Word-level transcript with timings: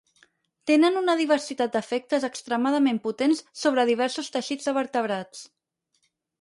Tenen 0.69 0.95
una 1.01 1.15
diversitat 1.19 1.75
d’efectes 1.75 2.25
extremadament 2.31 3.01
potents 3.05 3.45
sobre 3.67 3.87
diversos 3.93 4.33
teixits 4.39 4.69
de 4.71 4.77
vertebrats. 4.83 5.49